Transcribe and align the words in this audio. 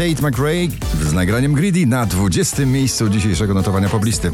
Tate 0.00 0.22
McRae 0.22 0.68
z 1.02 1.12
nagraniem 1.12 1.52
Greedy 1.52 1.86
na 1.86 2.06
20. 2.06 2.66
miejscu 2.66 3.08
dzisiejszego 3.08 3.54
notowania 3.54 3.88
poblisty. 3.88 4.32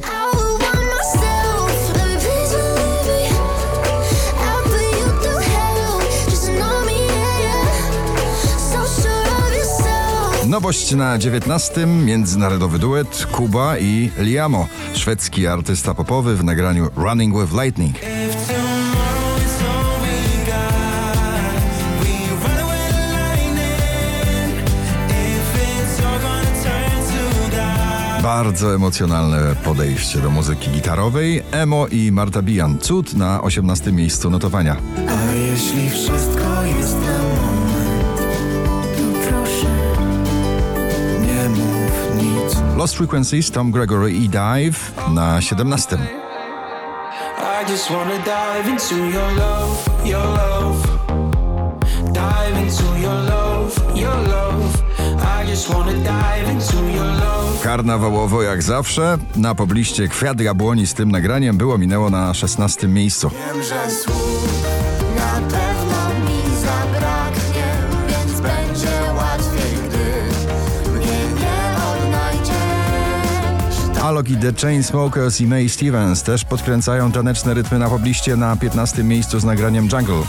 Nowość 10.46 10.92
na 10.92 11.18
19. 11.18 11.86
Międzynarodowy 11.86 12.78
duet 12.78 13.26
Kuba 13.32 13.78
i 13.78 14.10
Liamo. 14.18 14.68
Szwedzki 14.94 15.46
artysta 15.46 15.94
popowy 15.94 16.36
w 16.36 16.44
nagraniu 16.44 16.90
Running 16.96 17.40
with 17.40 17.52
Lightning. 17.62 18.15
Bardzo 28.22 28.74
emocjonalne 28.74 29.56
podejście 29.64 30.18
do 30.18 30.30
muzyki 30.30 30.70
gitarowej. 30.70 31.42
Emo 31.50 31.86
i 31.86 32.12
Marta 32.12 32.42
Bijan. 32.42 32.78
Cud 32.78 33.14
na 33.14 33.42
18 33.42 33.92
miejscu 33.92 34.30
notowania. 34.30 34.76
A 35.08 35.32
jeśli 35.32 35.90
wszystko 35.90 36.62
jest 36.78 36.96
na 37.00 37.18
moment, 37.18 38.20
to 38.96 39.28
proszę, 39.28 39.66
nie 41.20 41.48
mów 41.48 41.92
nic. 42.16 42.76
Lost 42.76 42.96
Frequencies, 42.96 43.50
Tom 43.50 43.70
Gregory 43.70 44.12
i 44.12 44.28
Dive 44.28 44.92
na 45.14 45.40
17. 45.40 45.98
I 47.62 47.70
just 47.70 47.90
wanna 47.90 48.18
dive 48.18 48.70
into 48.70 48.94
your 48.96 49.32
love, 49.36 49.90
your 50.04 50.24
love. 50.24 50.88
Dive 52.12 52.62
into 52.62 52.98
your 52.98 53.14
love, 53.14 53.96
your 53.96 54.16
love. 54.28 54.82
I 55.42 55.50
just 55.50 55.68
wanna 55.70 55.92
dive 55.92 56.52
into 56.52 56.76
your 56.76 57.06
love. 57.06 57.25
Karnawałowo 57.76 58.42
jak 58.42 58.62
zawsze. 58.62 59.18
Na 59.36 59.54
pobliście 59.54 60.08
Kwiat 60.08 60.40
Jabłoni 60.40 60.86
z 60.86 60.94
tym 60.94 61.12
nagraniem 61.12 61.56
było 61.56 61.78
minęło 61.78 62.10
na 62.10 62.34
16 62.34 62.88
miejscu. 62.88 63.30
Wiem, 63.30 63.62
że 63.62 63.90
słów 63.90 64.64
na 65.16 65.32
pewno 65.32 66.08
mi 66.26 66.42
zabraknie, 66.60 67.66
więc 68.08 68.40
będzie 68.40 68.88
łatwiej, 69.16 69.72
gdy 69.88 69.98
mnie 70.98 71.18
nie 71.40 71.76
odnajdziesz. 71.92 72.54
Alok 74.02 74.28
i 74.28 74.36
The 74.36 74.52
Chainsmokers 74.52 75.40
i 75.40 75.46
May 75.46 75.68
Stevens 75.68 76.22
też 76.22 76.44
podkręcają 76.44 77.12
taneczne 77.12 77.54
rytmy 77.54 77.78
na 77.78 77.88
pobliście 77.88 78.36
na 78.36 78.56
15 78.56 79.04
miejscu 79.04 79.40
z 79.40 79.44
nagraniem 79.44 79.88
Jungle. 79.92 80.22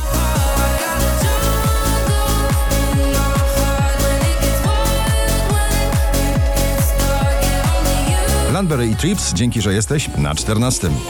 Landberry 8.58 8.88
i 8.88 8.96
Trips, 8.96 9.34
dzięki, 9.34 9.62
że 9.62 9.74
jesteś 9.74 10.10
na 10.18 10.36
14. 10.36 10.88
Jesteś, 10.88 11.06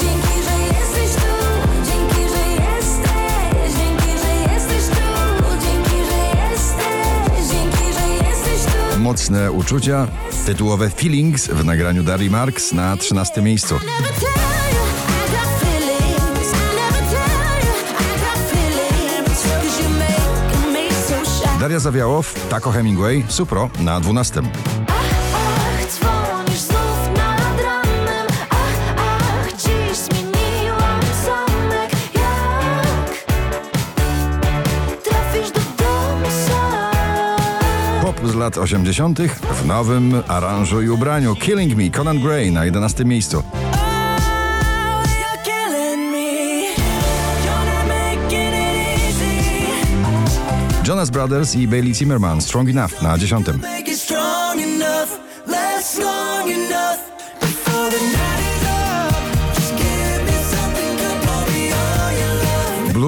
dzięki, 0.00 0.34
że 0.48 0.58
jesteś 0.62 1.22
tu. 1.22 1.32
Dzięki, 1.86 2.28
że 2.28 2.42
jesteś, 2.62 3.72
dzięki, 3.76 4.18
że 4.18 4.52
jesteś 4.52 4.96
tu. 4.96 5.02
Dzięki, 5.62 5.90
że 5.90 6.18
jesteś, 6.52 7.50
dzięki, 7.50 7.92
że 7.92 8.28
jesteś 8.28 8.72
tu. 8.94 9.00
Mocne 9.00 9.52
uczucia, 9.52 10.06
tytułowe 10.46 10.90
Feelings 10.90 11.46
w 11.46 11.64
nagraniu 11.64 12.02
Dari 12.02 12.30
Marks 12.30 12.72
na 12.72 12.96
13 12.96 13.42
miejscu. 13.42 13.74
Daria 21.60 21.78
Zawiałow, 21.78 22.48
Taco 22.48 22.70
Hemingway, 22.70 23.24
Supro 23.28 23.70
na 23.80 24.00
12. 24.00 24.42
lat 38.42 38.58
80. 38.58 39.18
w 39.62 39.66
nowym 39.66 40.22
aranżu 40.28 40.82
i 40.82 40.88
ubraniu. 40.88 41.36
Killing 41.36 41.76
Me, 41.76 41.90
Conan 41.90 42.20
Gray 42.20 42.52
na 42.52 42.64
11 42.64 43.04
miejscu. 43.04 43.42
Making. 47.86 48.42
Jonas 50.88 51.10
Brothers 51.10 51.54
i 51.54 51.68
Bailey 51.68 51.94
Zimmerman, 51.94 52.40
Strong 52.40 52.68
Enough 52.68 53.02
na 53.02 53.18
10. 53.18 53.44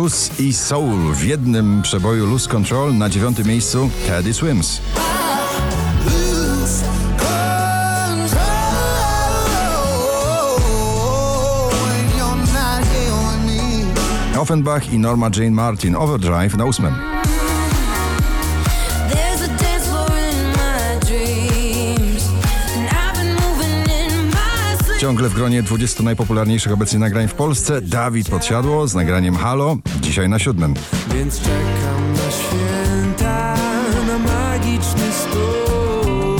Blues 0.04 0.40
i 0.40 0.52
soul 0.52 1.14
w 1.14 1.24
jednym 1.24 1.82
przeboju 1.82 2.26
Lose 2.26 2.50
Control 2.50 2.96
na 2.96 3.08
9 3.08 3.44
miejscu 3.44 3.90
Teddy 4.06 4.34
Swims. 4.34 4.80
Offenbach 14.38 14.92
i 14.92 14.98
Norma 14.98 15.30
Jane 15.36 15.50
Martin 15.50 15.96
Overdrive 15.96 16.56
na 16.56 16.64
8. 16.64 17.13
Ciągle 25.04 25.28
w 25.28 25.34
gronie 25.34 25.62
20 25.62 26.02
najpopularniejszych 26.02 26.72
obecnie 26.72 26.98
nagrań 26.98 27.28
w 27.28 27.34
Polsce 27.34 27.80
Dawid 27.80 28.28
Podsiadło 28.28 28.88
z 28.88 28.94
nagraniem 28.94 29.36
Halo, 29.36 29.76
dzisiaj 30.00 30.28
na 30.28 30.38
7. 30.38 30.74
Więc 31.14 31.40
czekam 31.40 32.12
na 32.12 32.30
święta, 32.30 33.56
na 34.06 34.18
magiczny 34.18 35.12
stół, 35.12 36.36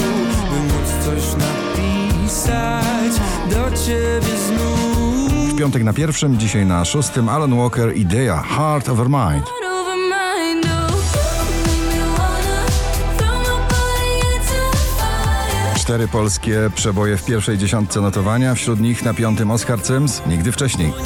by 0.51 0.61
móc 0.61 1.05
coś 1.05 1.23
napisać 1.43 3.21
do 3.51 3.77
ciebie 3.77 4.39
znów. 4.49 5.53
W 5.53 5.57
piątek 5.57 5.85
na 5.85 5.93
pierwszym, 5.93 6.39
dzisiaj 6.39 6.67
na 6.67 6.85
szóstym 6.85 7.29
Alan 7.29 7.57
Walker 7.57 7.97
Idea. 7.97 8.43
Heart 8.43 8.89
over 8.89 9.09
mind, 9.09 9.64
Cztery 15.85 16.09
polskie 16.09 16.71
przeboje 16.75 17.17
w 17.17 17.25
pierwszej 17.25 17.59
dziesiątce 17.59 18.01
notowania, 18.01 18.55
wśród 18.55 18.81
nich 18.81 19.05
na 19.05 19.15
piątym 19.15 19.51
Oscar 19.51 19.87
Sims, 19.87 20.23
nigdy 20.27 20.53
wcześniej. 20.53 20.93
Tak, 20.93 21.03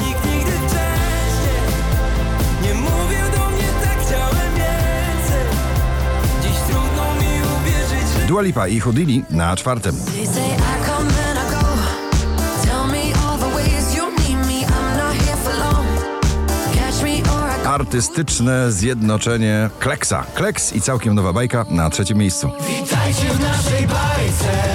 Dua 8.27 8.41
Lipa 8.41 8.67
i 8.67 8.79
Houdini 8.79 9.23
na 9.29 9.55
czwartym. 9.55 9.95
Artystyczne 17.69 18.71
zjednoczenie 18.71 19.69
Kleksa. 19.79 20.23
Kleks 20.33 20.73
i 20.73 20.81
całkiem 20.81 21.15
nowa 21.15 21.33
bajka 21.33 21.65
na 21.69 21.89
trzecim 21.89 22.17
miejscu. 22.17 22.51
Witajcie 22.67 23.29
w 23.29 23.39
naszej 23.39 23.87
bajce. 23.87 24.68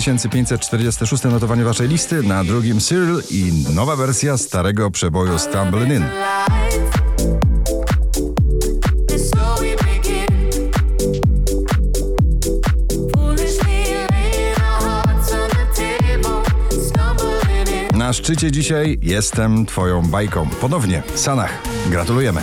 6546 0.00 1.24
notowanie 1.24 1.64
waszej 1.64 1.88
listy, 1.88 2.22
na 2.22 2.44
drugim 2.44 2.80
Cyril 2.80 3.22
i 3.30 3.52
nowa 3.74 3.96
wersja 3.96 4.38
starego 4.38 4.90
przeboju 4.90 5.38
Stumbling 5.38 5.92
In. 5.92 6.04
Na 17.94 18.12
szczycie 18.12 18.52
dzisiaj 18.52 18.98
jestem 19.02 19.66
twoją 19.66 20.02
bajką. 20.02 20.48
Ponownie, 20.60 21.02
Sanach. 21.14 21.62
Gratulujemy. 21.90 22.42